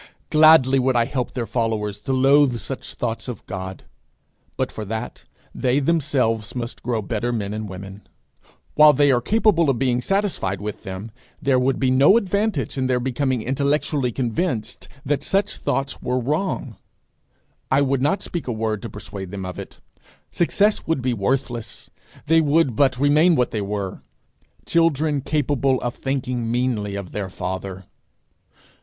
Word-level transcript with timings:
Gladly 0.31 0.79
would 0.79 0.95
I 0.95 1.05
help 1.05 1.35
their 1.35 1.45
followers 1.45 2.01
to 2.05 2.11
loathe 2.11 2.57
such 2.57 2.95
thoughts 2.95 3.27
of 3.27 3.45
God; 3.45 3.83
but 4.57 4.71
for 4.71 4.83
that, 4.85 5.25
they 5.53 5.79
themselves 5.79 6.55
must 6.55 6.81
grow 6.81 7.03
better 7.03 7.31
men 7.31 7.53
and 7.53 7.69
women. 7.69 8.07
While 8.73 8.93
they 8.93 9.11
are 9.11 9.21
capable 9.21 9.69
of 9.69 9.77
being 9.77 10.01
satisfied 10.01 10.59
with 10.59 10.81
them, 10.81 11.11
there 11.39 11.59
would 11.59 11.77
be 11.79 11.91
no 11.91 12.17
advantage 12.17 12.79
in 12.79 12.87
their 12.87 12.99
becoming 12.99 13.43
intellectually 13.43 14.11
convinced 14.11 14.87
that 15.05 15.23
such 15.23 15.57
thoughts 15.57 16.01
were 16.01 16.17
wrong. 16.17 16.77
I 17.69 17.81
would 17.83 18.01
not 18.01 18.23
speak 18.23 18.47
a 18.47 18.51
word 18.51 18.81
to 18.81 18.89
persuade 18.89 19.29
them 19.29 19.45
of 19.45 19.59
it. 19.59 19.81
Success 20.31 20.87
would 20.87 21.03
be 21.03 21.13
worthless. 21.13 21.91
They 22.25 22.41
would 22.41 22.75
but 22.75 22.97
remain 22.99 23.35
what 23.35 23.51
they 23.51 23.61
were 23.61 24.01
children 24.65 25.21
capable 25.21 25.79
of 25.81 25.93
thinking 25.93 26.49
meanly 26.49 26.95
of 26.95 27.11
their 27.11 27.29
father. 27.29 27.83